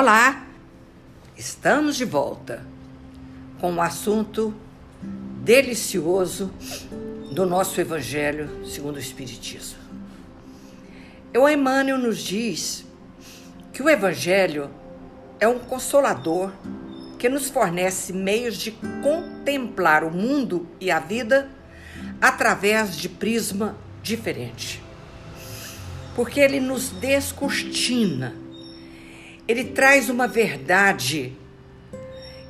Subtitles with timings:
[0.00, 0.46] Olá!
[1.36, 2.64] Estamos de volta
[3.60, 4.54] com um assunto
[5.42, 6.52] delicioso
[7.32, 9.80] do nosso Evangelho segundo o Espiritismo.
[11.36, 12.86] O Emmanuel nos diz
[13.72, 14.70] que o Evangelho
[15.40, 16.52] é um consolador
[17.18, 18.70] que nos fornece meios de
[19.02, 21.50] contemplar o mundo e a vida
[22.20, 24.80] através de prisma diferente.
[26.14, 28.46] Porque ele nos descortina
[29.48, 31.32] ele traz uma verdade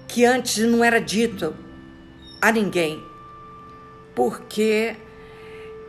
[0.09, 1.55] que antes não era dita
[2.43, 3.01] a ninguém,
[4.17, 4.97] porque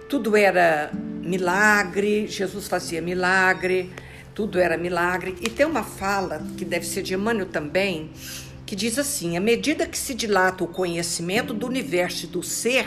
[0.08, 3.92] tudo era milagre, Jesus fazia milagre,
[4.36, 5.36] tudo era milagre.
[5.42, 8.12] E tem uma fala que deve ser de Emmanuel também,
[8.64, 12.86] que diz assim: à medida que se dilata o conhecimento do universo e do ser,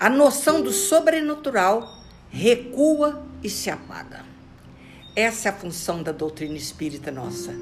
[0.00, 4.31] a noção do sobrenatural recua e se apaga.
[5.14, 7.52] Essa é a função da doutrina espírita nossa.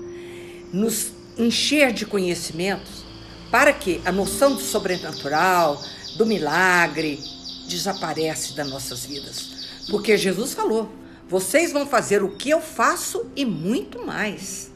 [0.72, 3.04] Nos encher de conhecimentos
[3.50, 5.82] para que a noção do sobrenatural,
[6.16, 7.18] do milagre,
[7.66, 9.50] desaparece das nossas vidas.
[9.88, 10.90] Porque Jesus falou:
[11.28, 14.70] vocês vão fazer o que eu faço e muito mais.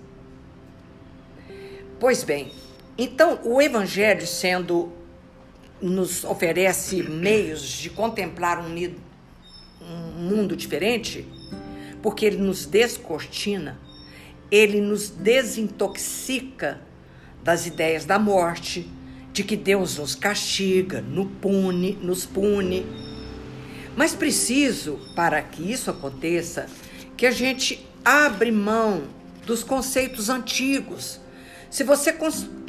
[2.01, 2.53] Pois bem,
[2.99, 4.93] então o Evangelho sendo
[5.81, 8.75] nos oferece meios de contemplar um,
[9.81, 11.27] um mundo diferente,
[12.05, 13.81] porque ele nos descortina,
[14.51, 16.79] ele nos desintoxica
[17.43, 18.87] das ideias da morte,
[19.33, 22.85] de que Deus nos castiga, nos pune, nos pune.
[23.97, 26.67] Mas preciso, para que isso aconteça,
[27.17, 29.05] que a gente abre mão
[29.47, 31.19] dos conceitos antigos.
[31.71, 32.15] Se você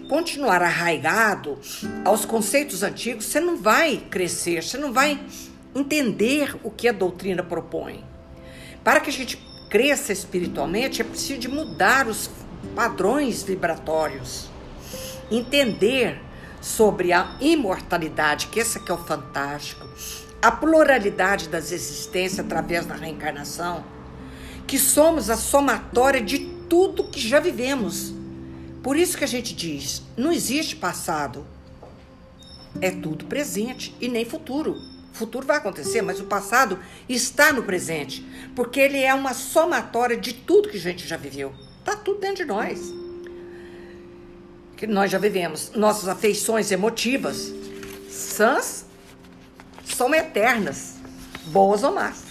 [0.07, 1.59] continuar arraigado
[2.05, 5.19] aos conceitos antigos, você não vai crescer, você não vai
[5.75, 8.14] entender o que a doutrina propõe.
[8.85, 12.29] Para que a gente cresça espiritualmente, é preciso de mudar os
[12.75, 14.47] padrões vibratórios.
[15.31, 16.21] Entender
[16.61, 19.89] sobre a imortalidade, que esse que é o fantástico,
[20.39, 23.83] a pluralidade das existências através da reencarnação,
[24.67, 26.37] que somos a somatória de
[26.69, 28.13] tudo que já vivemos.
[28.83, 31.43] Por isso que a gente diz, não existe passado.
[32.79, 34.94] É tudo presente e nem futuro.
[35.15, 36.77] O futuro vai acontecer, mas o passado
[37.07, 38.21] está no presente,
[38.53, 41.55] porque ele é uma somatória de tudo que a gente já viveu.
[41.79, 42.93] Está tudo dentro de nós.
[44.75, 45.71] Que nós já vivemos.
[45.71, 47.53] Nossas afeições emotivas
[48.09, 48.85] sãs
[49.85, 50.95] são eternas,
[51.45, 52.25] boas ou más.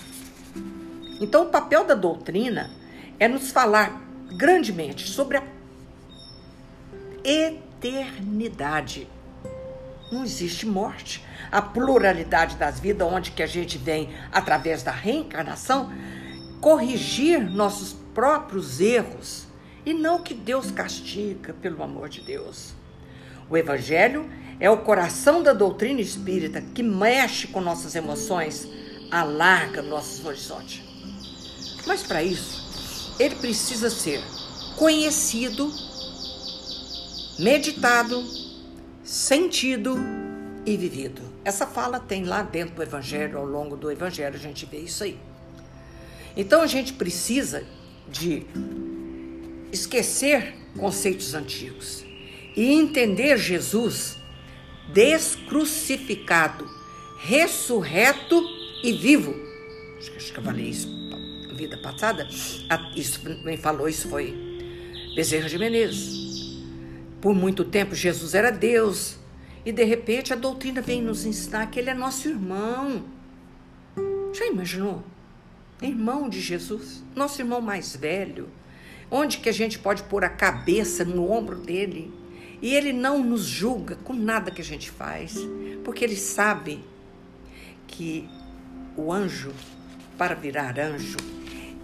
[1.23, 2.71] Então, o papel da doutrina
[3.19, 3.99] é nos falar
[4.37, 5.43] grandemente sobre a
[7.25, 9.09] eternidade.
[10.11, 15.93] Não existe morte a pluralidade das vidas, onde que a gente vem, através da reencarnação,
[16.61, 19.47] corrigir nossos próprios erros
[19.85, 22.73] e não que Deus castiga, pelo amor de Deus.
[23.51, 28.67] O Evangelho é o coração da doutrina espírita que mexe com nossas emoções,
[29.11, 30.83] alarga nossos horizontes.
[31.87, 34.23] Mas para isso, ele precisa ser
[34.77, 35.71] conhecido,
[37.39, 38.25] meditado,
[39.05, 39.97] sentido
[40.65, 41.21] e vivido.
[41.45, 45.05] Essa fala tem lá dentro do Evangelho, ao longo do Evangelho, a gente vê isso
[45.05, 45.19] aí.
[46.37, 47.65] Então a gente precisa
[48.09, 48.45] de
[49.71, 52.05] esquecer conceitos antigos
[52.57, 54.17] e entender Jesus
[54.93, 56.69] descrucificado,
[57.19, 58.43] ressurreto
[58.83, 59.35] e vivo.
[59.99, 60.89] Acho que eu falei isso
[61.49, 62.29] na vida passada.
[62.69, 64.35] Ah, isso quem falou isso foi
[65.15, 66.24] Bezerra de Menezes.
[67.25, 69.17] Por muito tempo Jesus era Deus,
[69.65, 73.03] e de repente a doutrina vem nos ensinar que ele é nosso irmão.
[74.35, 75.03] Já imaginou?
[75.81, 78.51] Irmão de Jesus, nosso irmão mais velho.
[79.11, 82.13] Onde que a gente pode pôr a cabeça no ombro dele?
[82.61, 85.35] E ele não nos julga com nada que a gente faz,
[85.83, 86.85] porque ele sabe
[87.87, 88.29] que
[88.99, 89.51] o anjo,
[90.19, 91.17] para virar anjo,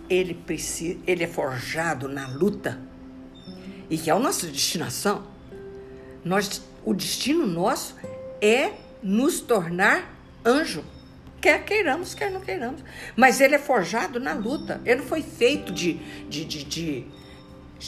[0.06, 2.90] ele, precisa, ele é forjado na luta
[3.90, 5.29] e que é a nossa destinação.
[6.24, 7.94] Nós o destino nosso
[8.40, 8.72] é
[9.02, 10.14] nos tornar
[10.44, 10.84] anjo.
[11.40, 12.82] Quer queiramos, quer não queiramos.
[13.16, 14.80] Mas ele é forjado na luta.
[14.84, 15.94] Ele não foi feito de.
[16.28, 17.04] de, de, de...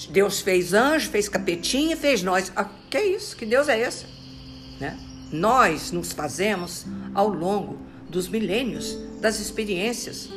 [0.09, 2.51] Deus fez anjo, fez capetinha, fez nós.
[2.57, 3.37] Ah, que é isso?
[3.37, 4.07] Que Deus é esse?
[4.81, 4.99] Né?
[5.31, 7.79] Nós nos fazemos ao longo
[8.09, 10.29] dos milênios, das experiências,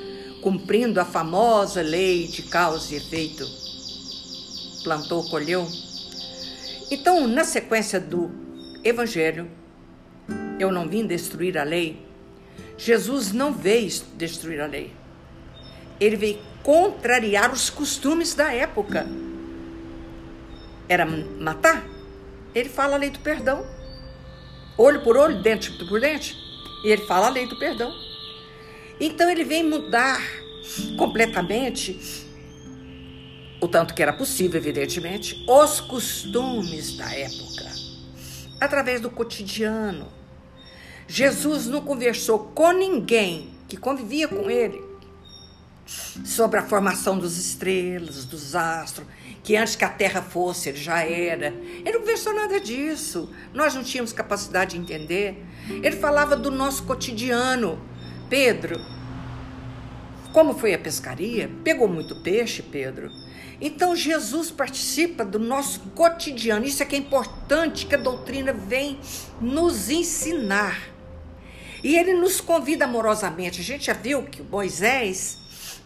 [0.41, 3.45] cumprindo a famosa lei de causa e efeito.
[4.83, 5.68] Plantou, colheu.
[6.91, 8.31] Então, na sequência do
[8.83, 9.49] Evangelho,
[10.59, 12.05] eu não vim destruir a lei.
[12.77, 14.93] Jesus não veio destruir a lei.
[15.99, 19.07] Ele veio contrariar os costumes da época.
[20.87, 21.83] era matar,
[22.53, 23.65] ele fala a lei do perdão.
[24.77, 26.35] Olho por olho, dente por dente.
[26.83, 27.91] E ele fala a lei do perdão.
[28.99, 30.21] Então ele vem mudar
[30.97, 32.25] completamente
[33.65, 37.65] o tanto que era possível, evidentemente, os costumes da época,
[38.59, 40.07] através do cotidiano.
[41.07, 44.83] Jesus não conversou com ninguém que convivia com ele
[45.85, 49.07] sobre a formação das estrelas, dos astros,
[49.44, 51.47] que antes que a Terra fosse, ele já era.
[51.47, 53.29] Ele não conversou nada disso.
[53.53, 55.45] Nós não tínhamos capacidade de entender.
[55.69, 57.79] Ele falava do nosso cotidiano.
[58.27, 58.81] Pedro,
[60.35, 61.49] como foi a pescaria?
[61.63, 63.09] Pegou muito peixe, Pedro.
[63.61, 66.65] Então Jesus participa do nosso cotidiano.
[66.65, 68.99] Isso é que é importante que a doutrina vem
[69.39, 70.77] nos ensinar.
[71.81, 73.61] E ele nos convida amorosamente.
[73.61, 75.37] A gente já viu que Moisés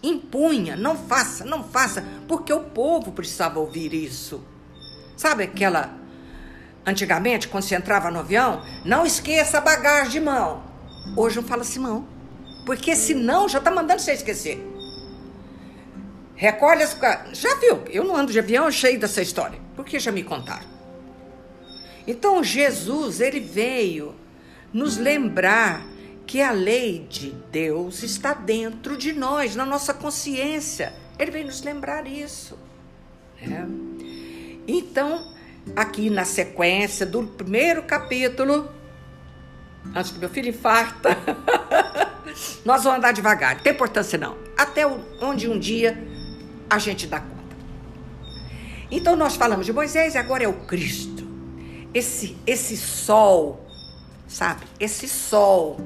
[0.01, 4.43] impunha, não faça, não faça, porque o povo precisava ouvir isso.
[5.15, 5.95] Sabe aquela
[6.83, 10.63] antigamente quando você entrava no avião, não esqueça a bagagem de mão.
[11.15, 12.07] Hoje não fala assim mão,
[12.69, 14.63] porque senão já tá mandando você esquecer.
[16.35, 16.95] Recolhe as
[17.33, 17.81] já viu?
[17.89, 20.67] Eu não ando de avião cheio dessa história, porque já me contaram.
[22.05, 24.13] Então Jesus, ele veio
[24.71, 25.83] nos lembrar
[26.27, 30.93] que a lei de Deus está dentro de nós, na nossa consciência.
[31.17, 32.55] Ele vem nos lembrar isso.
[33.41, 33.67] Né?
[34.67, 35.33] Então,
[35.75, 38.71] aqui na sequência do primeiro capítulo,
[39.95, 41.17] antes que meu filho infarta,
[42.65, 44.37] nós vamos andar devagar, não tem importância não.
[44.57, 44.85] Até
[45.21, 45.97] onde um dia
[46.69, 47.55] a gente dá conta.
[48.91, 51.27] Então nós falamos de Moisés e agora é o Cristo.
[51.93, 53.69] Esse, esse sol
[54.29, 54.65] sabe?
[54.79, 55.77] Esse sol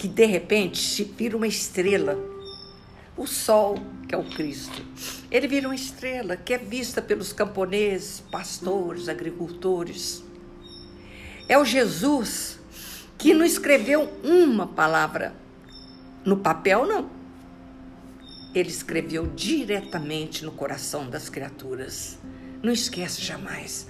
[0.00, 2.18] que de repente se vira uma estrela.
[3.16, 3.76] O sol,
[4.08, 4.80] que é o Cristo,
[5.30, 10.22] ele vira uma estrela que é vista pelos camponeses, pastores, agricultores.
[11.48, 12.57] É o Jesus
[13.18, 15.34] que não escreveu uma palavra
[16.24, 17.10] no papel, não.
[18.54, 22.16] Ele escreveu diretamente no coração das criaturas.
[22.62, 23.88] Não esquece jamais,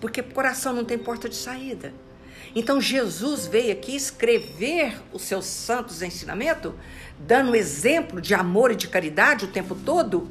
[0.00, 1.92] porque o coração não tem porta de saída.
[2.54, 6.72] Então Jesus veio aqui escrever os seus santos ensinamentos,
[7.18, 10.30] dando exemplo de amor e de caridade o tempo todo,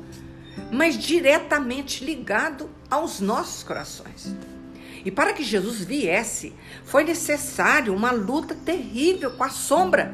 [0.72, 4.34] mas diretamente ligado aos nossos corações.
[5.08, 10.14] E para que Jesus viesse, foi necessário uma luta terrível com a sombra.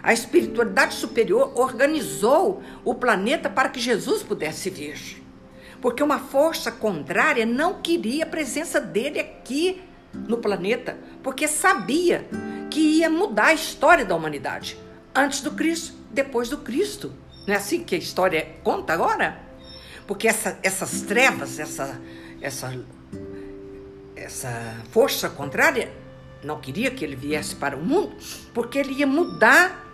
[0.00, 5.20] A espiritualidade superior organizou o planeta para que Jesus pudesse vir.
[5.80, 9.82] Porque uma força contrária não queria a presença dele aqui
[10.28, 12.28] no planeta, porque sabia
[12.70, 14.78] que ia mudar a história da humanidade.
[15.12, 17.12] Antes do Cristo, depois do Cristo.
[17.48, 19.42] Não é assim que a história conta agora?
[20.06, 22.00] Porque essa, essas trevas, essa,
[22.40, 22.72] essa,
[24.22, 25.92] essa força contrária,
[26.42, 28.16] não queria que ele viesse para o mundo,
[28.54, 29.86] porque ele ia mudar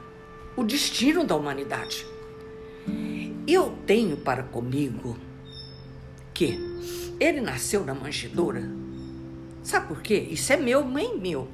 [0.57, 2.07] o destino da humanidade.
[3.47, 5.19] Eu tenho para comigo
[6.35, 6.59] que
[7.19, 8.79] ele nasceu na manjedoura
[9.69, 10.27] Sabe por quê?
[10.31, 11.47] Isso é meu, mãe meu.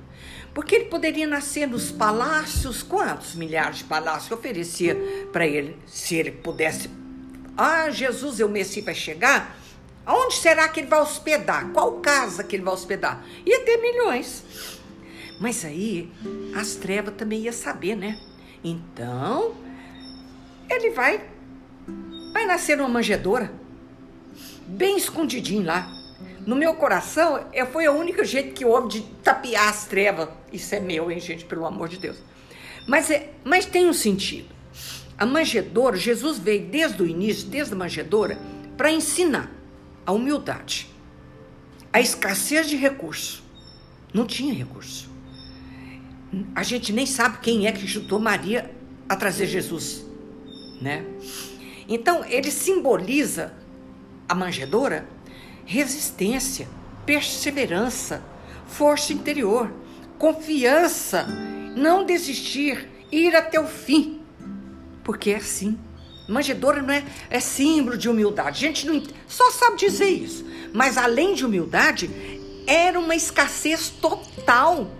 [0.54, 4.96] Porque ele poderia nascer nos palácios, quantos milhares de palácios oferecia
[5.32, 6.88] para ele, se ele pudesse.
[7.56, 9.58] Ah, Jesus, o Messias vai chegar.
[10.06, 11.70] Aonde será que ele vai hospedar?
[11.72, 13.24] Qual casa que ele vai hospedar?
[13.46, 14.44] Ia ter milhões.
[15.40, 16.12] Mas aí
[16.54, 18.20] as trevas também ia saber, né?
[18.62, 19.54] Então,
[20.68, 21.20] ele vai
[22.32, 23.52] vai nascer numa manjedoura,
[24.66, 25.88] bem escondidinho lá.
[26.44, 30.28] No meu coração, é, foi o único jeito que houve de tapear as trevas.
[30.52, 32.18] Isso é meu, hein, gente, pelo amor de Deus.
[32.88, 34.48] Mas, é, mas tem um sentido.
[35.16, 38.36] A manjedoura, Jesus veio desde o início, desde a manjedoura,
[38.76, 39.50] para ensinar
[40.06, 40.88] a humildade,
[41.92, 43.42] a escassez de recurso.
[44.12, 45.10] Não tinha recurso.
[46.54, 48.70] A gente nem sabe quem é que chutou Maria
[49.08, 50.04] a trazer Jesus,
[50.80, 51.04] né?
[51.88, 53.52] Então, ele simboliza
[54.28, 55.06] a manjedoura
[55.64, 56.68] resistência,
[57.06, 58.22] perseverança,
[58.66, 59.72] força interior,
[60.18, 61.26] confiança,
[61.76, 64.20] não desistir, ir até o fim.
[65.02, 65.78] Porque é assim.
[66.28, 68.64] Manjedora não é, é símbolo de humildade.
[68.64, 70.44] A gente não só sabe dizer isso.
[70.72, 72.10] Mas além de humildade,
[72.66, 74.90] era uma escassez total.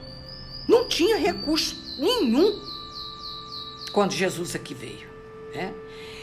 [0.69, 2.62] Não tinha recurso nenhum
[3.93, 5.09] quando Jesus aqui veio.
[5.54, 5.73] Né?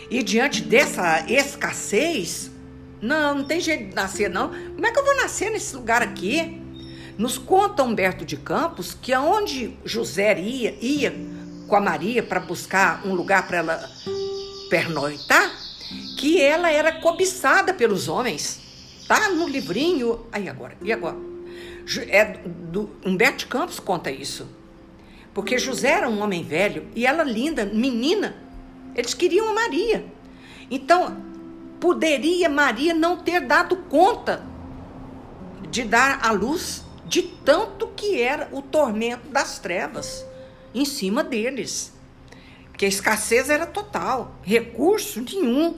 [0.09, 2.51] E diante dessa escassez,
[3.01, 4.49] não, não tem jeito de nascer, não.
[4.49, 6.61] Como é que eu vou nascer nesse lugar aqui?
[7.17, 11.13] Nos conta Humberto de Campos que aonde José ia, ia
[11.67, 13.89] com a Maria para buscar um lugar para ela
[14.71, 15.53] pernoitar,
[16.17, 18.61] que ela era cobiçada pelos homens.
[19.01, 20.25] Está no livrinho.
[20.31, 21.17] Aí agora, e agora?
[22.07, 24.47] É do, Humberto Campos conta isso.
[25.33, 28.37] Porque José era um homem velho e ela linda, menina.
[28.95, 30.05] Eles queriam a Maria.
[30.69, 31.21] Então,
[31.81, 34.41] poderia Maria não ter dado conta
[35.69, 40.25] de dar à luz de tanto que era o tormento das trevas
[40.73, 41.91] em cima deles.
[42.81, 45.77] Porque a escassez era total, recurso nenhum.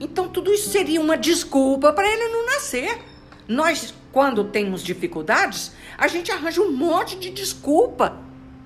[0.00, 3.02] Então tudo isso seria uma desculpa para ele não nascer.
[3.46, 8.16] Nós, quando temos dificuldades, a gente arranja um monte de desculpa.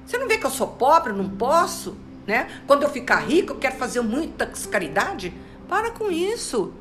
[0.07, 2.62] Você não vê que eu sou pobre, não posso, né?
[2.69, 5.35] Quando eu ficar rico, eu quero fazer muita caridade.
[5.69, 6.73] Para com isso.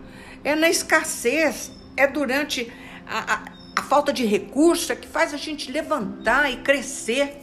[0.44, 2.72] É na escassez, é durante
[3.08, 3.44] a, a,
[3.78, 7.42] a falta de recurso é que faz a gente levantar e crescer.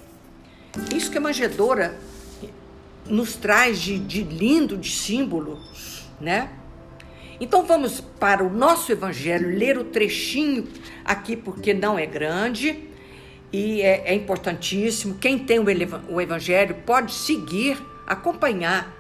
[0.95, 1.99] Isso que a manjedora
[3.11, 5.59] nos traz de, de lindo, de símbolo,
[6.21, 6.51] né?
[7.41, 10.69] Então vamos para o nosso evangelho, ler o trechinho
[11.05, 12.91] aqui, porque não é grande
[13.53, 15.15] e é, é importantíssimo.
[15.15, 18.95] Quem tem o, evangelho pode seguir, acompanhar.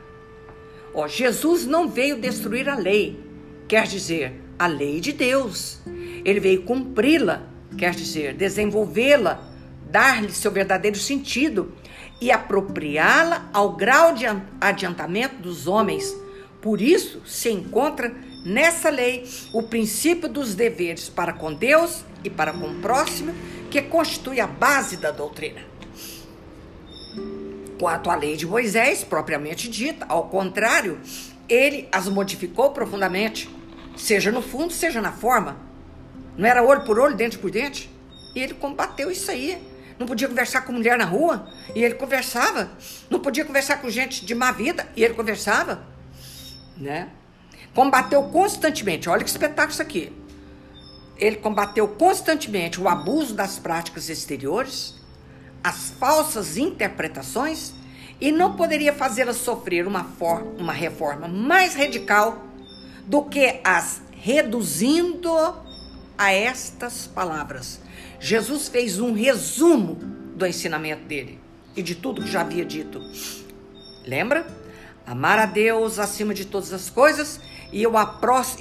[0.94, 3.20] Ó, Jesus não veio destruir a lei,
[3.68, 5.80] quer dizer, a lei de Deus.
[6.24, 7.42] Ele veio cumpri-la,
[7.76, 9.48] quer dizer, desenvolvê-la,
[9.90, 11.72] dar-lhe seu verdadeiro sentido
[12.20, 14.26] e apropriá-la ao grau de
[14.60, 16.14] adiantamento dos homens.
[16.60, 22.52] Por isso se encontra nessa lei o princípio dos deveres para com Deus e para
[22.52, 23.34] com o próximo,
[23.70, 25.62] que constitui a base da doutrina.
[27.78, 31.00] Quanto à lei de Moisés, propriamente dita, ao contrário,
[31.48, 33.48] ele as modificou profundamente,
[33.96, 35.56] seja no fundo, seja na forma.
[36.36, 37.90] Não era olho por olho, dente por dente?
[38.34, 39.69] E ele combateu isso aí.
[40.00, 42.70] Não podia conversar com mulher na rua, e ele conversava.
[43.10, 45.82] Não podia conversar com gente de má vida, e ele conversava.
[46.74, 47.10] Né?
[47.74, 50.10] Combateu constantemente, olha que espetáculo isso aqui.
[51.18, 54.94] Ele combateu constantemente o abuso das práticas exteriores,
[55.62, 57.74] as falsas interpretações
[58.18, 60.10] e não poderia fazê-la sofrer uma,
[60.58, 62.42] uma reforma mais radical
[63.06, 65.30] do que as reduzindo
[66.16, 67.80] a estas palavras.
[68.20, 69.94] Jesus fez um resumo
[70.36, 71.40] do ensinamento dele
[71.74, 73.00] e de tudo que já havia dito.
[74.06, 74.46] Lembra?
[75.06, 77.40] Amar a Deus acima de todas as coisas
[77.72, 77.82] e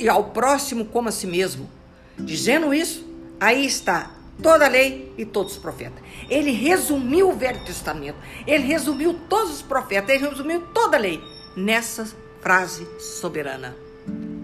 [0.07, 1.69] ao próximo como a si mesmo.
[2.17, 3.05] Dizendo isso,
[3.37, 4.11] aí está
[4.41, 6.01] toda a lei e todos os profetas.
[6.29, 11.21] Ele resumiu o Velho Testamento, ele resumiu todos os profetas, ele resumiu toda a lei
[11.55, 12.07] nessa
[12.41, 13.75] frase soberana: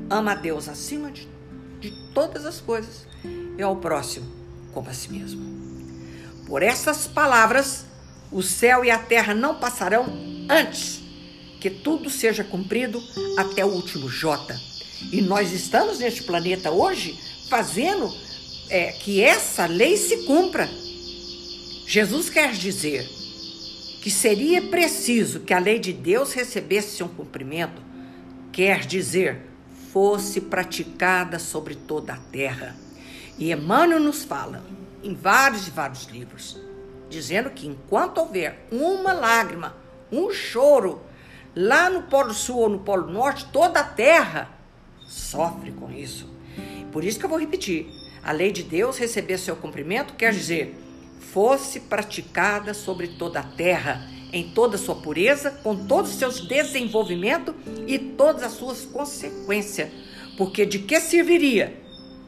[0.09, 1.25] ama a Deus acima de,
[1.79, 3.07] de todas as coisas
[3.57, 4.44] e ao próximo
[4.75, 5.41] como a si mesmo.
[6.45, 7.85] Por essas palavras,
[8.31, 10.05] o céu e a terra não passarão
[10.49, 11.01] antes
[11.61, 13.01] que tudo seja cumprido
[13.37, 14.55] até o último J.
[15.11, 17.17] E nós estamos neste planeta hoje
[17.49, 18.13] fazendo
[18.69, 20.69] é, que essa lei se cumpra.
[21.87, 23.09] Jesus quer dizer
[24.01, 27.81] que seria preciso que a lei de Deus recebesse seu cumprimento,
[28.51, 29.41] quer dizer,
[29.91, 32.84] fosse praticada sobre toda a terra.
[33.37, 34.63] E Emmanuel nos fala,
[35.03, 36.57] em vários e vários livros,
[37.09, 39.75] dizendo que enquanto houver uma lágrima,
[40.11, 41.01] um choro,
[41.53, 44.49] lá no Polo Sul ou no Polo Norte, toda a terra
[45.07, 46.29] sofre com isso.
[46.91, 47.87] Por isso que eu vou repetir:
[48.23, 50.81] a lei de Deus receber seu cumprimento quer dizer
[51.19, 56.39] fosse praticada sobre toda a terra, em toda a sua pureza, com todos os seus
[56.39, 57.53] desenvolvimentos
[57.85, 59.91] e todas as suas consequências.
[60.37, 61.84] Porque de que serviria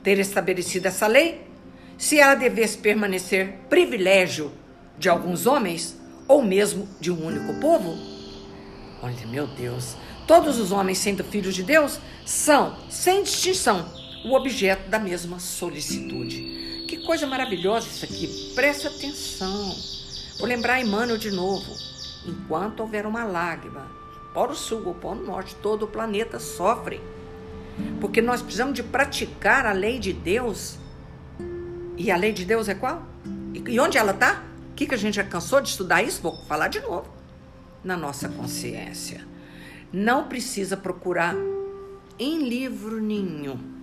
[0.08, 1.46] ter estabelecido essa lei
[1.98, 4.54] se ela devesse permanecer privilégio
[4.98, 5.98] de alguns homens
[6.30, 7.94] ou mesmo de um único povo?
[9.04, 13.86] Olha, meu Deus, todos os homens, sendo filhos de Deus, são, sem distinção,
[14.24, 16.86] o objeto da mesma solicitude.
[16.88, 18.54] Que coisa maravilhosa isso aqui.
[18.56, 19.76] Presta atenção.
[20.40, 21.76] Vou lembrar Emmanuel de novo.
[22.26, 23.92] Enquanto houver uma lágrima,
[24.34, 27.02] para o sul ou para o norte, todo o planeta sofre.
[28.00, 30.78] Porque nós precisamos de praticar a lei de Deus.
[31.98, 33.04] E a lei de Deus é qual?
[33.54, 34.44] E onde ela está?
[34.72, 36.22] O que, que a gente já cansou de estudar isso?
[36.22, 37.10] Vou falar de novo.
[37.84, 39.26] Na nossa consciência.
[39.92, 41.36] Não precisa procurar
[42.20, 43.78] em livro nenhum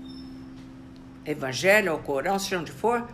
[1.24, 3.08] Evangelho, ao Corão, seja onde for?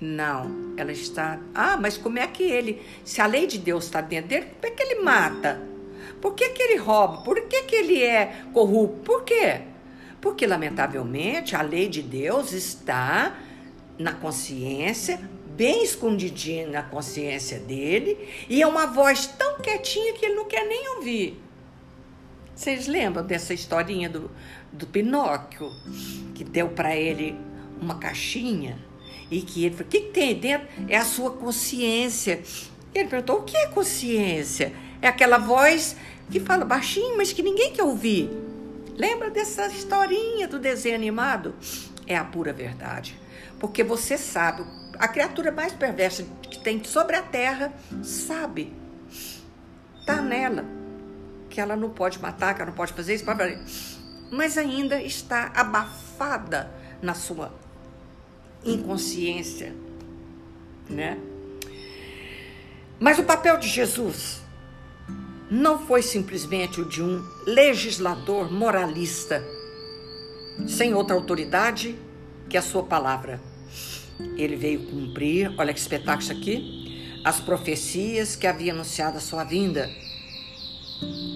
[0.00, 1.38] Não, ela está.
[1.54, 4.66] Ah, mas como é que ele, se a lei de Deus está dentro dele, como
[4.66, 5.60] é que ele mata?
[6.20, 7.18] Por que, que ele rouba?
[7.18, 9.00] Por que, que ele é corrupto?
[9.02, 9.60] Por quê?
[10.24, 13.36] Porque, lamentavelmente, a lei de Deus está
[13.98, 15.20] na consciência,
[15.54, 18.16] bem escondidinha na consciência dele,
[18.48, 21.38] e é uma voz tão quietinha que ele não quer nem ouvir.
[22.56, 24.30] Vocês lembram dessa historinha do,
[24.72, 25.70] do Pinóquio,
[26.34, 27.36] que deu para ele
[27.78, 28.78] uma caixinha
[29.30, 30.66] e que ele falou: O que, que tem aí dentro?
[30.88, 32.42] É a sua consciência.
[32.94, 34.72] Ele perguntou: O que é consciência?
[35.02, 35.94] É aquela voz
[36.30, 38.43] que fala baixinho, mas que ninguém quer ouvir.
[38.96, 41.54] Lembra dessa historinha do desenho animado?
[42.06, 43.18] É a pura verdade.
[43.58, 44.64] Porque você sabe,
[44.98, 47.72] a criatura mais perversa que tem sobre a terra
[48.02, 48.72] sabe.
[49.98, 50.64] Está nela.
[51.50, 53.24] Que ela não pode matar, que ela não pode fazer isso,
[54.30, 56.70] mas ainda está abafada
[57.00, 57.52] na sua
[58.64, 59.74] inconsciência,
[60.88, 61.18] né?
[62.98, 64.43] Mas o papel de Jesus
[65.50, 69.44] não foi simplesmente o de um legislador moralista,
[70.66, 71.96] sem outra autoridade
[72.48, 73.40] que a sua palavra.
[74.36, 79.44] Ele veio cumprir, olha que espetáculo isso aqui, as profecias que havia anunciado a sua
[79.44, 79.90] vinda.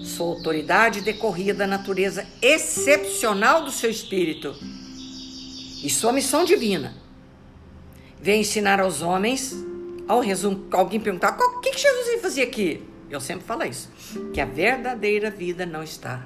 [0.03, 4.55] Sua autoridade decorria da natureza excepcional do seu espírito
[5.83, 6.95] e sua missão divina.
[8.21, 9.55] Veio ensinar aos homens,
[10.07, 12.88] ao resumo, alguém perguntar, o que, Jesus veio fazer aqui?
[13.09, 13.89] Eu sempre falo isso,
[14.33, 16.25] que a verdadeira vida não está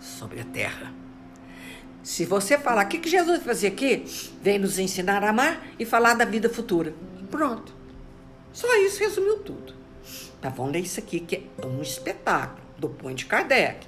[0.00, 0.92] sobre a terra.
[2.02, 4.04] Se você falar, o que, que Jesus fazer aqui?
[4.42, 6.94] Vem nos ensinar a amar e falar da vida futura.
[7.30, 7.74] Pronto.
[8.52, 9.74] Só isso resumiu tudo.
[10.42, 13.86] Mas vamos ler isso aqui, que é um espetáculo, do de Kardec.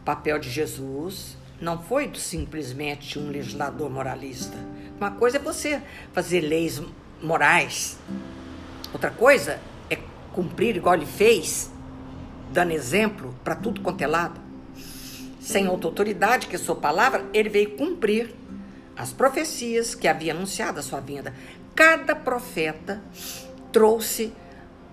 [0.00, 4.56] O papel de Jesus não foi simplesmente um legislador moralista.
[4.98, 5.80] Uma coisa é você
[6.12, 6.82] fazer leis
[7.22, 7.98] morais.
[8.92, 9.60] Outra coisa é
[10.32, 11.70] cumprir igual ele fez,
[12.50, 14.40] dando exemplo para tudo quanto é lado.
[15.40, 18.34] Sem outra autoridade que sua palavra, ele veio cumprir
[18.96, 21.34] as profecias que havia anunciado a sua vinda.
[21.74, 23.02] Cada profeta
[23.72, 24.32] trouxe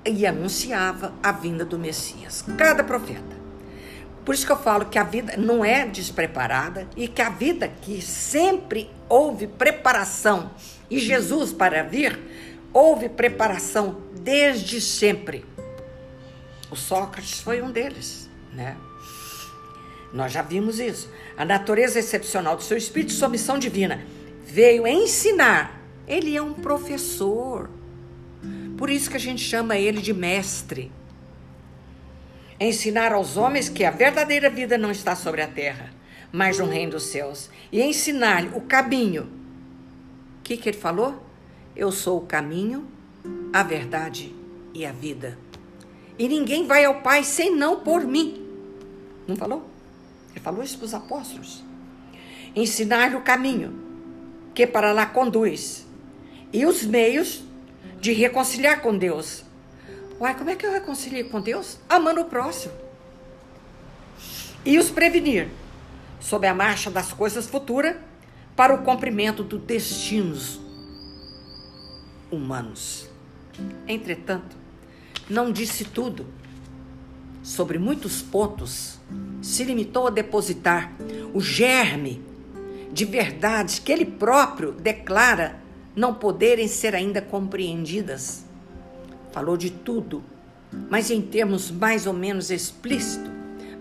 [0.06, 2.44] e anunciava a vinda do Messias.
[2.58, 3.38] Cada profeta.
[4.26, 7.68] Por isso que eu falo que a vida não é despreparada e que a vida
[7.68, 10.52] que sempre houve preparação
[10.90, 12.20] e Jesus para vir,
[12.74, 15.46] houve preparação desde sempre.
[16.72, 18.78] O Sócrates foi um deles, né?
[20.14, 21.10] Nós já vimos isso.
[21.38, 24.04] A natureza excepcional do seu espírito, sua missão divina,
[24.46, 25.80] veio ensinar.
[26.08, 27.70] Ele é um professor.
[28.78, 30.92] Por isso que a gente chama ele de mestre
[32.60, 35.92] ensinar aos homens que a verdadeira vida não está sobre a terra,
[36.32, 39.24] mas no reino dos céus, e ensinar-lhe o caminho.
[40.40, 41.24] O que, que ele falou?
[41.76, 42.88] Eu sou o caminho,
[43.54, 44.36] a verdade
[44.74, 45.38] e a vida.
[46.18, 48.46] E ninguém vai ao Pai senão por mim.
[49.28, 49.70] Não falou?
[50.32, 51.64] Ele falou isso para os apóstolos.
[52.56, 53.74] Ensinar-lhe o caminho
[54.54, 55.86] que para lá conduz
[56.52, 57.44] e os meios
[58.02, 59.46] de reconciliar com Deus
[60.20, 61.78] Uai, como é que eu reconcilio com Deus?
[61.88, 62.74] Amando o próximo.
[64.66, 65.48] E os prevenir
[66.20, 67.96] sob a marcha das coisas futuras
[68.54, 70.60] para o cumprimento dos destinos
[72.32, 73.10] humanos.
[73.88, 74.56] Entretanto,
[75.30, 76.26] não disse tudo.
[77.42, 79.00] Sobre muitos pontos,
[79.42, 80.94] se limitou a depositar
[81.34, 82.22] o germe
[82.92, 85.60] de verdades que ele próprio declara
[85.96, 88.44] não poderem ser ainda compreendidas
[89.32, 90.24] falou de tudo,
[90.90, 93.32] mas em termos mais ou menos explícitos,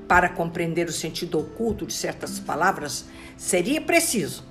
[0.07, 3.05] para compreender o sentido oculto de certas palavras,
[3.37, 4.43] seria preciso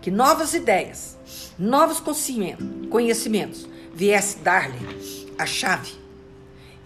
[0.00, 1.16] que novas ideias,
[1.58, 2.02] novos
[2.90, 4.78] conhecimentos viessem dar-lhe
[5.36, 5.92] a chave.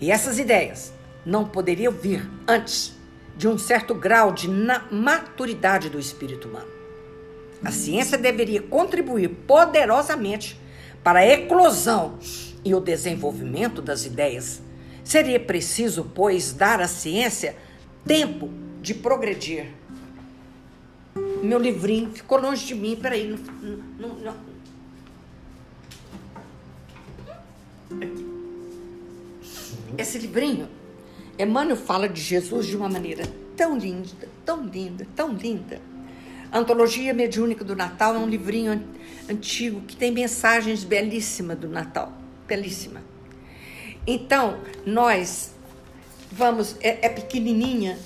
[0.01, 0.93] E essas ideias
[1.25, 2.95] não poderiam vir antes
[3.37, 6.71] de um certo grau de maturidade do espírito humano.
[7.65, 10.59] A ciência deveria contribuir poderosamente
[11.03, 12.19] para a eclosão
[12.65, 14.61] e o desenvolvimento das ideias.
[15.05, 17.57] Seria preciso, pois, dar à ciência
[18.05, 19.67] tempo de progredir.
[21.43, 23.27] Meu livrinho ficou longe de mim, peraí.
[23.27, 24.53] Não, não, não.
[29.99, 30.69] Esse livrinho,
[31.39, 33.25] Emmanuel fala de Jesus de uma maneira
[33.57, 35.81] tão linda, tão linda, tão linda.
[36.53, 38.83] Antologia Mediúnica do Natal é um livrinho
[39.29, 42.13] antigo que tem mensagens belíssimas do Natal
[42.47, 43.03] belíssima.
[44.07, 45.53] Então, nós
[46.31, 47.99] vamos, é, é pequenininha,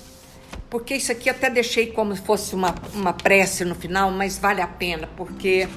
[0.69, 4.61] porque isso aqui até deixei como se fosse uma, uma prece no final, mas vale
[4.61, 5.67] a pena, porque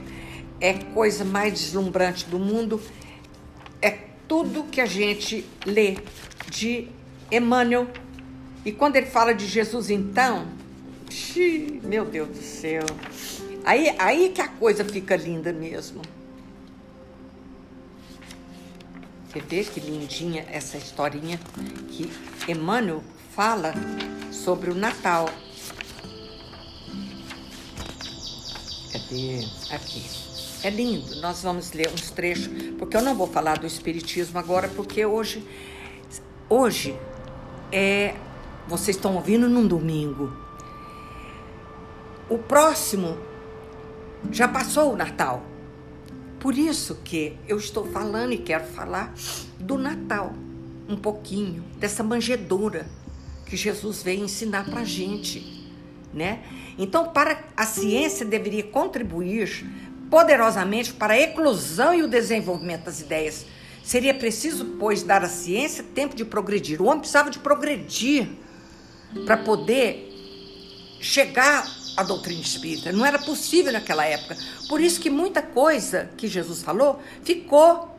[0.61, 2.81] é coisa mais deslumbrante do mundo.
[3.81, 3.91] É
[4.27, 5.97] tudo que a gente lê
[6.51, 6.89] de
[7.31, 7.87] Emmanuel.
[8.65, 10.47] E quando ele fala de Jesus, então,
[11.83, 12.85] meu Deus do céu.
[13.65, 16.03] Aí, aí que a coisa fica linda mesmo.
[19.29, 21.39] Você vê que lindinha essa historinha
[21.89, 22.11] que
[22.49, 23.03] Emmanuel
[23.41, 23.73] fala
[24.31, 25.27] sobre o Natal.
[28.93, 29.47] Cadê?
[29.71, 30.05] Aqui.
[30.63, 31.19] É lindo.
[31.23, 35.43] Nós vamos ler uns trechos, porque eu não vou falar do Espiritismo agora, porque hoje,
[36.51, 36.95] hoje
[37.73, 38.15] é.
[38.69, 40.31] Vocês estão ouvindo num domingo.
[42.29, 43.17] O próximo
[44.31, 45.43] já passou o Natal.
[46.39, 49.15] Por isso que eu estou falando e quero falar
[49.59, 50.35] do Natal,
[50.87, 53.00] um pouquinho, dessa manjedoura
[53.51, 55.67] que Jesus veio ensinar para a gente,
[56.15, 56.41] né?
[56.79, 59.67] Então, para a ciência deveria contribuir
[60.09, 63.45] poderosamente para a eclosão e o desenvolvimento das ideias.
[63.83, 66.81] Seria preciso, pois, dar à ciência tempo de progredir.
[66.81, 68.29] O homem precisava de progredir
[69.27, 70.07] para poder
[71.01, 72.93] chegar à doutrina espírita.
[72.93, 74.37] Não era possível naquela época.
[74.69, 77.99] Por isso que muita coisa que Jesus falou ficou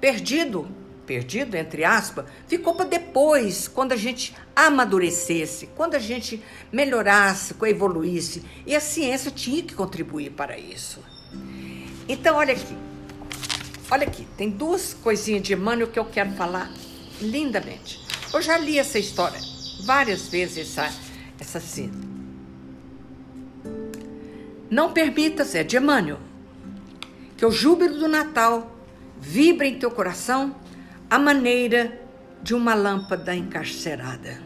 [0.00, 0.66] perdido
[1.08, 8.44] perdido, entre aspas, ficou para depois, quando a gente amadurecesse, quando a gente melhorasse, evoluísse.
[8.66, 11.02] E a ciência tinha que contribuir para isso.
[12.06, 12.76] Então, olha aqui.
[13.90, 16.70] Olha aqui, tem duas coisinhas de Emmanuel que eu quero falar
[17.22, 18.06] lindamente.
[18.34, 19.40] Eu já li essa história
[19.86, 20.94] várias vezes, essa,
[21.40, 22.06] essa cena.
[24.70, 26.18] Não permitas, é de Emmanuel,
[27.38, 28.76] que o júbilo do Natal
[29.18, 30.54] vibre em teu coração
[31.10, 32.00] a maneira
[32.42, 34.42] de uma lâmpada encarcerada.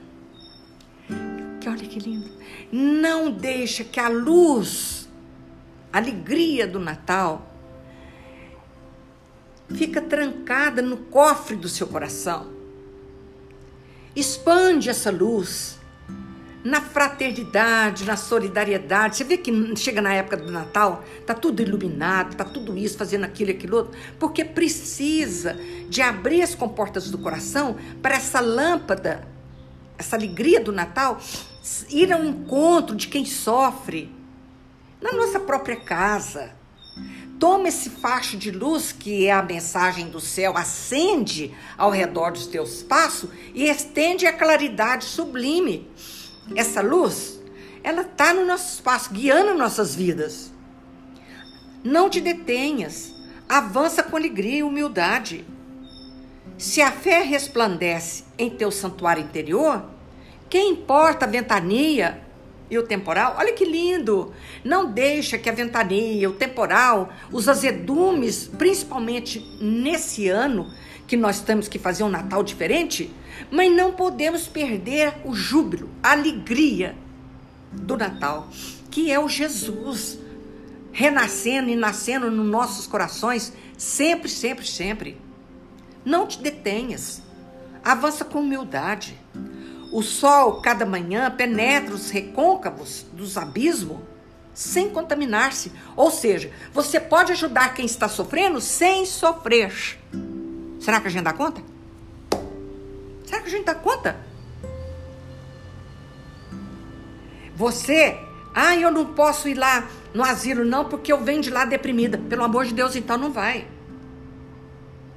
[1.61, 2.31] Que olha que lindo.
[2.71, 5.09] Não deixa que a luz,
[5.93, 7.51] a alegria do Natal
[9.75, 12.51] fica trancada no cofre do seu coração.
[14.15, 15.79] Expande essa luz
[16.65, 19.17] na fraternidade, na solidariedade.
[19.17, 23.25] Você vê que chega na época do Natal, tá tudo iluminado, tá tudo isso, fazendo
[23.25, 29.27] aquilo e aquilo outro, porque precisa de abrir as comportas do coração para essa lâmpada,
[29.99, 31.21] essa alegria do Natal,
[31.91, 34.15] ir ao encontro de quem sofre
[35.01, 36.53] na nossa própria casa.
[37.41, 42.47] Toma esse facho de luz que é a mensagem do céu, acende ao redor dos
[42.47, 45.91] teus passos e estende a claridade sublime
[46.55, 47.41] essa luz,
[47.83, 50.53] ela está no nosso espaço, guiando nossas vidas.
[51.83, 53.13] Não te detenhas,
[53.49, 55.45] avança com alegria e humildade.
[56.57, 59.85] Se a fé resplandece em teu santuário interior,
[60.49, 62.23] quem importa a ventania
[62.71, 63.37] e o temporal?
[63.39, 64.33] Olha que lindo!
[64.65, 70.71] Não deixa que a ventania, o temporal, os azedumes, principalmente nesse ano
[71.07, 73.13] que nós temos que fazer um Natal diferente,
[73.51, 76.95] mas não podemos perder o júbilo, a alegria
[77.73, 78.49] do Natal,
[78.91, 80.19] que é o Jesus
[80.93, 85.21] renascendo e nascendo nos nossos corações, sempre, sempre, sempre.
[86.05, 87.23] Não te detenhas,
[87.83, 89.19] avança com humildade.
[89.91, 93.99] O sol, cada manhã, penetra os recôncavos dos abismos
[94.55, 95.73] sem contaminar-se.
[95.97, 99.99] Ou seja, você pode ajudar quem está sofrendo sem sofrer.
[100.79, 101.72] Será que a gente dá conta?
[103.33, 104.15] Será que a gente dá conta?
[107.57, 108.19] Você,
[108.55, 112.19] ah, eu não posso ir lá no asilo não, porque eu venho de lá deprimida.
[112.19, 113.67] Pelo amor de Deus, então não vai.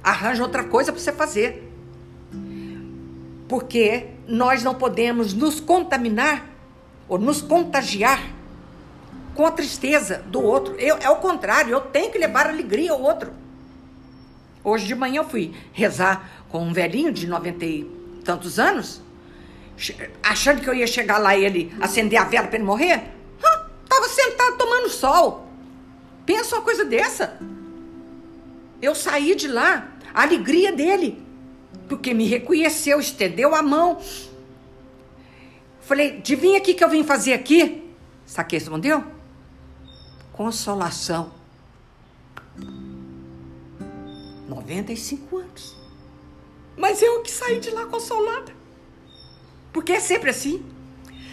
[0.02, 1.70] Arranja outra coisa para você fazer.
[3.46, 6.48] Porque nós não podemos nos contaminar
[7.06, 8.30] ou nos contagiar
[9.34, 10.74] com a tristeza do outro.
[10.78, 13.30] Eu, é o contrário, eu tenho que levar alegria ao outro.
[14.64, 17.95] Hoje de manhã eu fui rezar com um velhinho de 90
[18.26, 19.00] tantos anos,
[20.22, 23.04] achando que eu ia chegar lá e ele acender a vela para ele morrer?
[23.42, 25.46] Hã, tava sentado tomando sol.
[26.26, 27.38] Pensa uma coisa dessa.
[28.82, 31.22] Eu saí de lá, a alegria dele,
[31.88, 34.00] porque me reconheceu, estendeu a mão.
[35.80, 37.88] Falei, adivinha o que eu vim fazer aqui?
[38.26, 39.04] Sabe que respondeu?
[40.32, 41.32] Consolação.
[44.48, 45.76] 95 anos.
[46.76, 48.52] Mas eu que saí de lá consolada.
[49.72, 50.64] Porque é sempre assim.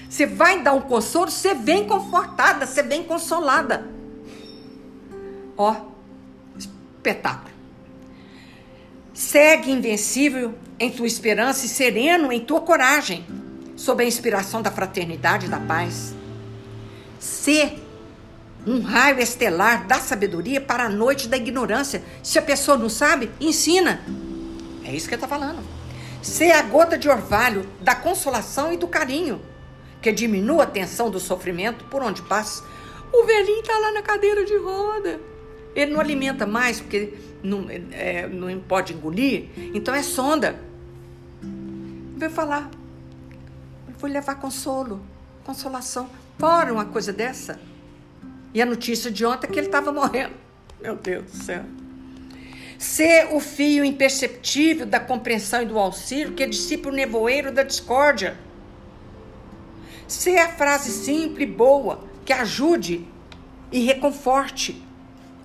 [0.09, 3.87] Você vai dar um consolo, você vem confortada, você vem consolada.
[5.57, 5.75] Ó,
[6.57, 7.53] espetáculo.
[9.13, 13.25] Segue invencível em tua esperança e sereno em tua coragem,
[13.75, 16.13] sob a inspiração da fraternidade e da paz.
[17.19, 17.73] Sê
[18.65, 22.03] um raio estelar da sabedoria para a noite da ignorância.
[22.21, 24.01] Se a pessoa não sabe, ensina.
[24.93, 25.63] É isso que ele está falando.
[26.21, 29.41] Ser a gota de orvalho da consolação e do carinho,
[29.99, 32.63] que diminua a tensão do sofrimento por onde passa.
[33.11, 35.19] O velhinho está lá na cadeira de roda.
[35.75, 40.59] Ele não alimenta mais porque não, é, não pode engolir, então é sonda.
[42.15, 42.69] Veio falar.
[43.97, 45.01] Foi levar consolo,
[45.43, 46.07] consolação.
[46.37, 47.59] Fora uma coisa dessa.
[48.53, 50.35] E a notícia de ontem é que ele estava morrendo.
[50.79, 51.63] Meu Deus do céu.
[52.83, 58.37] Ser o fio imperceptível da compreensão e do auxílio que dissipa o nevoeiro da discórdia.
[60.05, 63.07] Ser a frase simples e boa que ajude
[63.71, 64.83] e reconforte,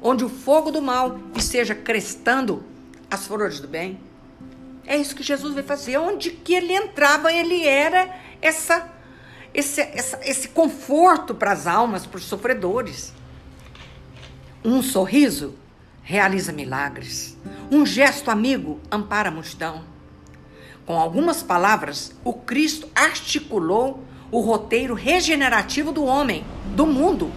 [0.03, 2.64] onde o fogo do mal esteja crestando
[3.09, 4.01] as flores do bem.
[4.85, 5.96] É isso que Jesus veio fazer.
[5.96, 8.90] Onde que ele entrava, ele era essa,
[9.55, 13.12] esse, essa, esse conforto para as almas, para os sofredores.
[14.64, 15.55] Um sorriso
[16.09, 17.37] realiza milagres.
[17.71, 19.85] Um gesto amigo ampara a multidão.
[20.87, 27.31] Com algumas palavras, o Cristo articulou o roteiro regenerativo do homem, do mundo.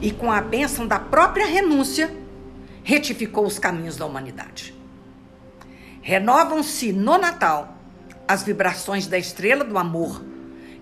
[0.00, 2.10] E com a bênção da própria renúncia,
[2.82, 4.74] retificou os caminhos da humanidade.
[6.00, 7.76] Renovam-se no Natal
[8.26, 10.24] as vibrações da estrela do amor,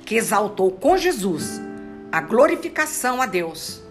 [0.06, 1.60] que exaltou com Jesus
[2.12, 3.81] a glorificação a Deus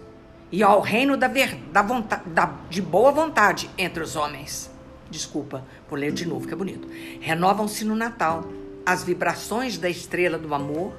[0.52, 4.70] e ao reino da, ver, da, vontade, da de boa vontade entre os homens.
[5.10, 6.86] Desculpa, vou ler de novo, que é bonito.
[7.20, 8.44] Renovam-se no Natal
[8.84, 10.94] as vibrações da estrela do amor,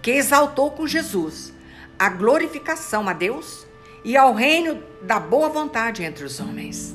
[0.00, 1.52] que exaltou com Jesus
[1.98, 3.66] a glorificação a Deus
[4.04, 6.94] e ao reino da boa vontade entre os homens.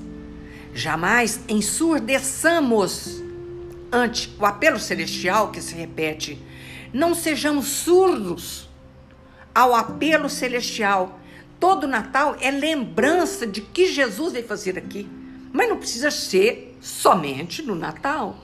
[0.73, 3.23] Jamais ensurdeçamos
[3.91, 6.41] ante o apelo celestial que se repete.
[6.93, 8.69] Não sejamos surdos
[9.53, 11.18] ao apelo celestial.
[11.59, 15.07] Todo Natal é lembrança de que Jesus veio fazer aqui.
[15.51, 18.37] Mas não precisa ser somente no Natal.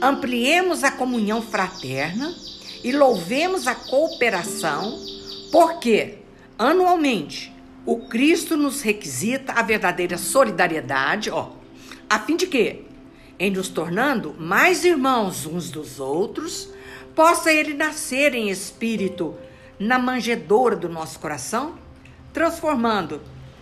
[0.00, 2.34] Ampliemos a comunhão fraterna
[2.82, 4.98] e louvemos a cooperação,
[5.52, 6.18] porque
[6.58, 7.52] anualmente
[7.84, 11.52] o Cristo nos requisita a verdadeira solidariedade, ó,
[12.08, 12.84] a fim de que,
[13.38, 16.68] em nos tornando mais irmãos uns dos outros,
[17.14, 19.36] possa ele nascer em espírito
[19.78, 21.76] na manjedoura do nosso coração,
[22.32, 23.20] transformando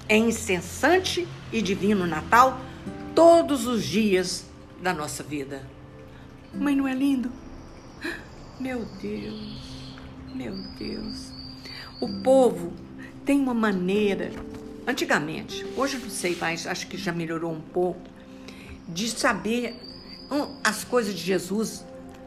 [0.08, 2.60] em incessante e divino Natal
[3.14, 4.44] todos os dias
[4.80, 5.62] da nossa vida.
[6.54, 7.30] Mãe, não é lindo?
[8.58, 9.94] Meu Deus,
[10.34, 11.32] meu Deus.
[12.00, 12.72] O povo
[13.24, 14.30] tem uma maneira,
[14.86, 18.00] antigamente, hoje não sei mais, acho que já melhorou um pouco,
[18.88, 19.76] de saber
[20.62, 21.84] as coisas de Jesus,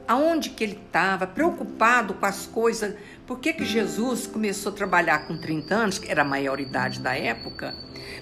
[0.07, 2.95] aonde que ele estava, preocupado com as coisas.
[3.29, 7.15] Por que, que Jesus começou a trabalhar com 30 anos, que era a maioridade da
[7.15, 7.75] época?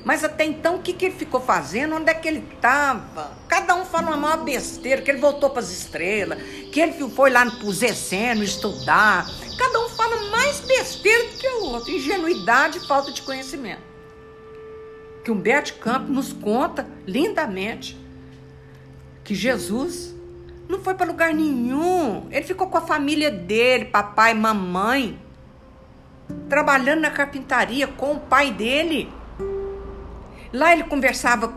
[0.04, 1.96] Mas até então, o que, que ele ficou fazendo?
[1.96, 3.32] Onde é que ele estava?
[3.48, 6.38] Cada um fala uma maior besteira, que ele voltou para as estrelas,
[6.74, 9.26] que ele foi lá no Zeceno estudar.
[9.58, 11.90] Cada um fala mais besteira do que o outro.
[11.90, 13.84] Ingenuidade e falta de conhecimento.
[15.24, 17.98] Que Humberto Campos nos conta lindamente
[19.24, 20.17] que Jesus
[20.68, 22.28] não foi para lugar nenhum.
[22.30, 25.20] Ele ficou com a família dele, papai, mamãe,
[26.50, 29.10] trabalhando na carpintaria com o pai dele.
[30.52, 31.54] Lá ele conversava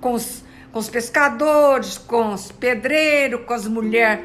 [0.00, 4.24] com os, com os pescadores, com os pedreiros, com as mulheres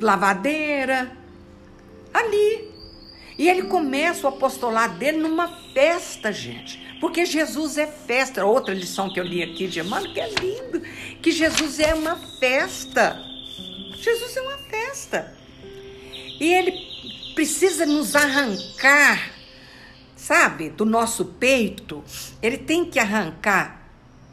[0.00, 1.08] lavadeiras.
[2.12, 2.72] Ali.
[3.38, 6.80] E ele começa o apostolado dele numa festa, gente.
[7.00, 8.44] Porque Jesus é festa.
[8.44, 10.80] Outra lição que eu li aqui de Emmanuel, que é lindo.
[11.20, 13.31] Que Jesus é uma festa.
[14.02, 15.34] Jesus é uma festa.
[16.38, 16.72] E ele
[17.34, 19.32] precisa nos arrancar
[20.22, 22.04] sabe, do nosso peito,
[22.40, 23.90] ele tem que arrancar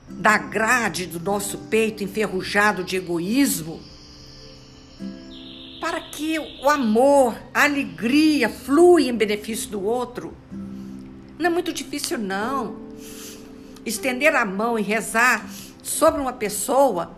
[0.07, 3.79] da grade do nosso peito enferrujado de egoísmo,
[5.81, 10.37] para que o amor, a alegria flui em benefício do outro.
[11.39, 12.77] Não é muito difícil, não.
[13.83, 15.49] Estender a mão e rezar
[15.81, 17.15] sobre uma pessoa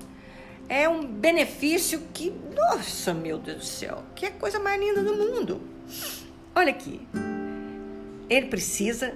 [0.72, 5.04] é um benefício que, nossa, meu Deus do céu, que é a coisa mais linda
[5.04, 5.62] do mundo.
[6.56, 7.06] Olha aqui,
[8.30, 9.14] ele precisa.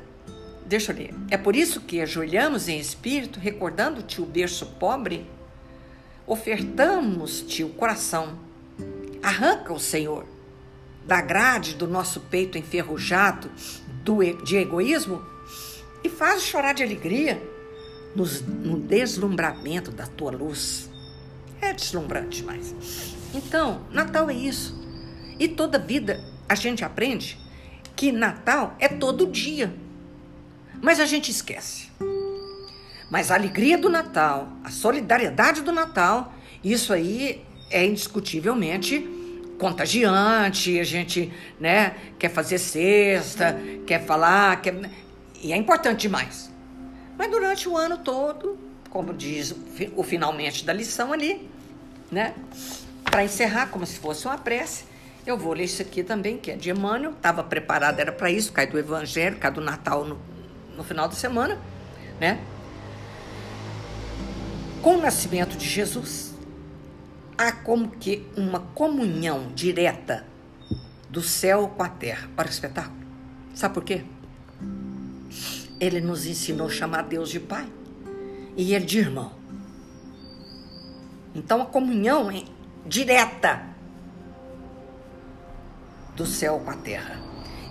[0.65, 1.13] Deixa eu ler.
[1.31, 5.25] É por isso que ajoelhamos em espírito, recordando-te o berço pobre,
[6.27, 8.37] ofertamos-te o coração.
[9.23, 10.27] Arranca o Senhor
[11.05, 13.49] da grade do nosso peito enferrujado
[14.03, 15.23] do, de egoísmo
[16.03, 17.41] e faz chorar de alegria
[18.13, 20.93] nos, no deslumbramento da tua luz.
[21.65, 23.15] É deslumbrante demais.
[23.33, 24.79] Então, Natal é isso.
[25.39, 27.39] E toda vida a gente aprende
[27.95, 29.73] que Natal é todo dia.
[30.79, 31.89] Mas a gente esquece.
[33.09, 39.09] Mas a alegria do Natal, a solidariedade do Natal, isso aí é indiscutivelmente
[39.57, 40.79] contagiante.
[40.79, 44.79] A gente, né, quer fazer cesta, quer falar, quer...
[45.41, 46.51] e é importante demais.
[47.17, 48.55] Mas durante o ano todo,
[48.91, 49.55] como diz
[49.95, 51.49] o finalmente da lição ali,
[52.15, 52.33] né,
[53.03, 54.85] para encerrar como se fosse uma prece,
[55.27, 57.11] Eu vou ler isso aqui também, que é de Emmanuel.
[57.11, 60.19] Estava preparada, era para isso, cai do Evangelho, cai do Natal no,
[60.77, 61.57] no final da semana,
[62.19, 62.39] né?
[64.83, 66.35] Com o nascimento de Jesus,
[67.35, 70.27] há como que uma comunhão direta
[71.09, 72.29] do céu com a terra.
[72.35, 72.95] Para o espetáculo.
[73.55, 74.03] Sabe por quê?
[75.79, 77.67] Ele nos ensinou a chamar Deus de Pai
[78.55, 79.44] e Ele de irmão.
[81.35, 82.43] Então a comunhão é
[82.85, 83.61] direta
[86.15, 87.19] do céu com a terra.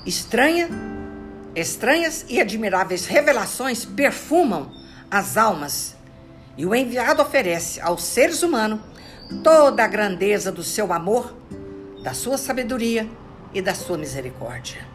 [0.05, 0.69] Estranha,
[1.57, 4.71] estranhas e admiráveis revelações perfumam
[5.11, 5.97] as almas
[6.59, 8.81] e o enviado oferece aos seres humanos
[9.43, 11.35] toda a grandeza do seu amor,
[12.03, 13.09] da sua sabedoria
[13.55, 14.87] e da sua misericórdia.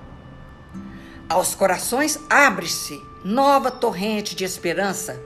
[1.28, 5.20] Aos corações abre-se nova torrente de esperança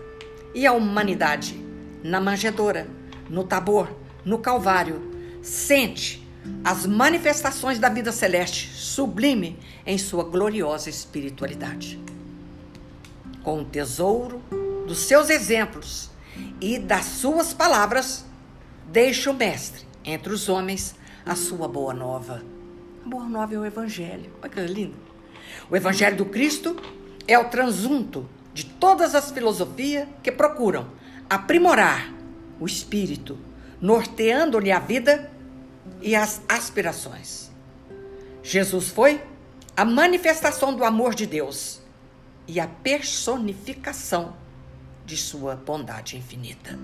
[0.56, 1.62] e a humanidade,
[2.04, 2.88] na manjedoura,
[3.30, 3.90] no tabor,
[4.26, 5.02] no calvário,
[5.42, 6.26] sente
[6.64, 12.00] as manifestações da vida celeste sublime em sua gloriosa espiritualidade.
[13.44, 14.42] Com o tesouro
[14.88, 16.10] dos seus exemplos
[16.60, 18.26] e das suas palavras,
[18.88, 22.44] deixa o Mestre entre os homens a sua boa nova.
[23.06, 24.32] A boa nova é o Evangelho.
[24.42, 24.96] Olha que lindo.
[25.70, 26.76] O Evangelho do Cristo
[27.28, 30.88] é o transunto de todas as filosofias que procuram
[31.30, 32.14] aprimorar
[32.60, 33.38] o espírito,
[33.82, 35.32] norteando-lhe a vida
[36.02, 37.52] e as aspirações.
[38.42, 39.22] Jesus foi
[39.76, 41.82] a manifestação do amor de Deus
[42.48, 44.36] e a personificação
[45.06, 46.78] de sua bondade infinita.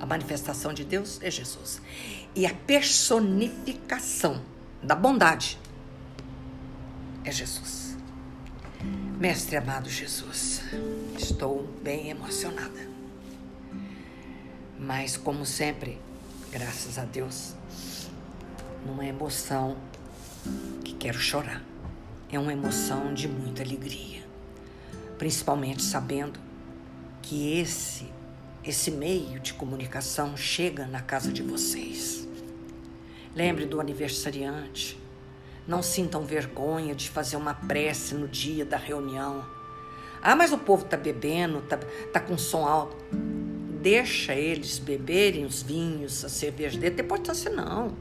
[0.00, 1.80] A manifestação de Deus é Jesus.
[2.34, 4.42] E a personificação
[4.82, 5.58] da bondade
[7.24, 7.96] é Jesus.
[9.18, 10.62] Mestre amado Jesus,
[11.16, 12.93] estou bem emocionada.
[14.84, 15.98] Mas, como sempre,
[16.52, 17.54] graças a Deus,
[18.84, 19.78] numa emoção
[20.84, 21.64] que quero chorar.
[22.30, 24.22] É uma emoção de muita alegria,
[25.16, 26.38] principalmente sabendo
[27.22, 28.12] que esse
[28.62, 32.26] esse meio de comunicação chega na casa de vocês.
[33.34, 34.98] Lembre do aniversariante.
[35.66, 39.46] Não sintam vergonha de fazer uma prece no dia da reunião.
[40.22, 41.78] Ah, mas o povo tá bebendo, tá,
[42.12, 42.96] tá com som alto.
[43.84, 47.94] Deixa eles beberem os vinhos, a cerveja dele, depois tá assim, não.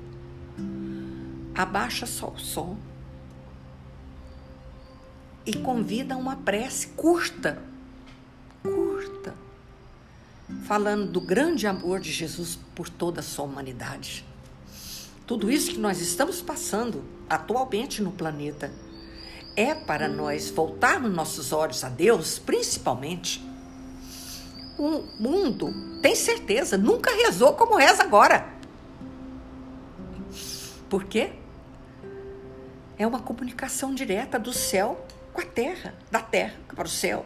[1.53, 2.77] Abaixa só o som.
[5.45, 7.61] E convida uma prece curta.
[8.63, 9.35] Curta
[10.65, 14.25] falando do grande amor de Jesus por toda a sua humanidade.
[15.27, 18.71] Tudo isso que nós estamos passando atualmente no planeta
[19.55, 23.52] é para nós voltarmos nossos olhos a Deus, principalmente.
[24.77, 28.47] O mundo, tem certeza, nunca rezou como reza agora.
[30.89, 31.31] Por quê?
[32.97, 37.25] É uma comunicação direta do céu com a terra, da terra para o céu.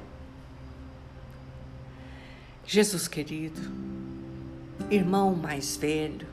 [2.65, 3.60] Jesus querido,
[4.89, 6.27] irmão mais velho,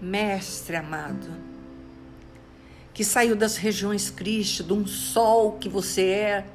[0.00, 1.28] mestre amado,
[2.94, 6.46] que saiu das regiões Cristo, de um sol que você é,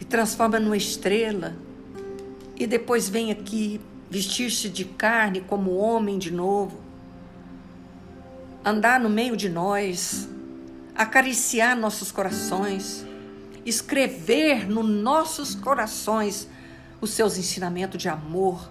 [0.00, 1.56] e transforma numa estrela,
[2.58, 6.80] e depois vem aqui vestir-se de carne como homem de novo,
[8.64, 10.28] andar no meio de nós,
[10.94, 13.06] acariciar nossos corações,
[13.64, 16.48] escrever nos nossos corações
[17.00, 18.68] os seus ensinamentos de amor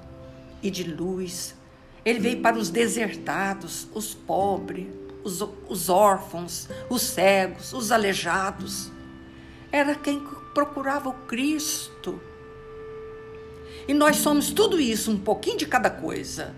[0.61, 1.55] e de luz.
[2.03, 4.87] Ele veio para os desertados, os pobres,
[5.23, 8.91] os, os órfãos, os cegos, os aleijados.
[9.71, 10.21] Era quem
[10.53, 12.19] procurava o Cristo.
[13.87, 16.53] E nós somos tudo isso, um pouquinho de cada coisa.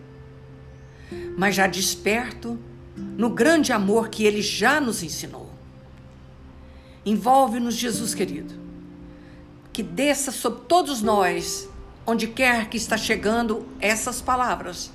[1.37, 2.59] Mas já desperto
[2.95, 5.49] no grande amor que ele já nos ensinou.
[7.05, 8.69] Envolve-nos, Jesus querido
[9.79, 11.69] que desça sobre todos nós,
[12.05, 14.91] onde quer que está chegando essas palavras,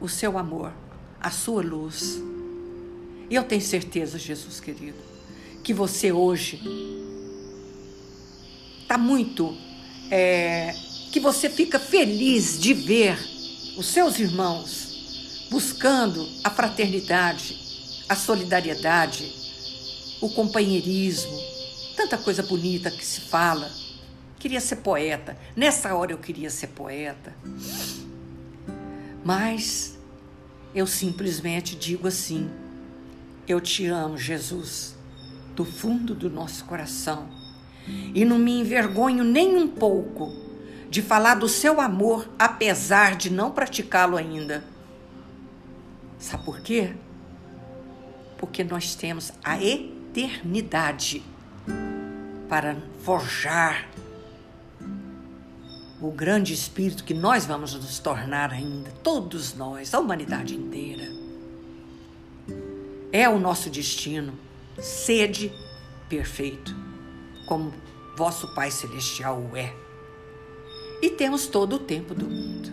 [0.00, 0.72] o seu amor,
[1.20, 2.20] a sua luz.
[3.30, 4.98] E eu tenho certeza, Jesus querido,
[5.62, 6.60] que você hoje
[8.82, 9.56] está muito.
[10.10, 10.74] É,
[11.12, 13.16] que você fica feliz de ver
[13.76, 17.56] os seus irmãos buscando a fraternidade,
[18.08, 19.32] a solidariedade,
[20.20, 21.38] o companheirismo,
[21.96, 23.70] tanta coisa bonita que se fala
[24.42, 25.38] Queria ser poeta.
[25.54, 27.32] Nessa hora eu queria ser poeta.
[29.24, 29.96] Mas
[30.74, 32.50] eu simplesmente digo assim:
[33.46, 34.96] Eu te amo, Jesus,
[35.54, 37.28] do fundo do nosso coração.
[38.12, 40.32] E não me envergonho nem um pouco
[40.92, 44.62] de falar do seu amor, apesar de não praticá-lo ainda.
[46.20, 46.94] Sabe por quê?
[48.42, 51.22] porque nós temos a eternidade
[52.48, 53.88] para forjar
[56.00, 61.04] o grande espírito que nós vamos nos tornar ainda, todos nós, a humanidade inteira.
[63.12, 64.36] É o nosso destino.
[64.76, 65.52] Sede
[66.08, 66.74] perfeito,
[67.46, 67.72] como
[68.16, 69.72] vosso Pai Celestial o é.
[71.02, 72.70] E temos todo o tempo do mundo.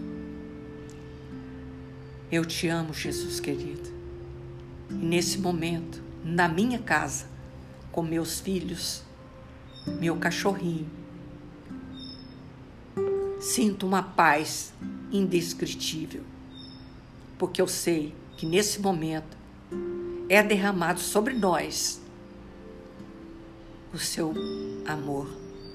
[2.31, 3.89] Eu te amo, Jesus querido.
[4.87, 7.25] E nesse momento, na minha casa,
[7.91, 9.01] com meus filhos,
[9.99, 10.87] meu cachorrinho,
[13.41, 14.73] sinto uma paz
[15.11, 16.21] indescritível,
[17.35, 19.35] porque eu sei que nesse momento
[20.29, 21.99] é derramado sobre nós
[23.91, 24.35] o seu
[24.85, 25.27] amor,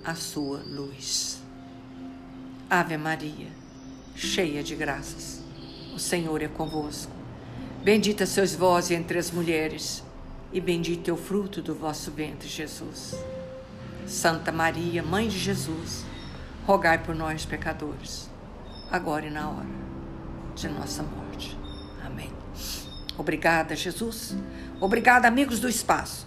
[0.05, 1.44] a sua luz.
[2.69, 3.49] Ave Maria,
[4.17, 5.43] cheia de graças,
[5.95, 7.13] o Senhor é convosco.
[7.83, 10.03] Bendita sois vós entre as mulheres,
[10.51, 13.15] e bendito é o fruto do vosso ventre, Jesus.
[14.07, 16.05] Santa Maria, Mãe de Jesus,
[16.67, 18.31] rogai por nós, pecadores,
[18.91, 19.67] agora e na hora
[20.55, 21.57] de nossa morte.
[22.05, 22.33] Amém.
[23.19, 24.35] Obrigada, Jesus.
[24.81, 26.27] Obrigada, amigos do espaço,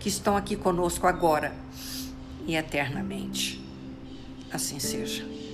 [0.00, 1.54] que estão aqui conosco agora
[2.46, 3.62] e eternamente.
[4.50, 5.45] Assim seja.